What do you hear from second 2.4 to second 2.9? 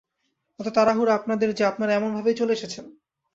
এসেছেন?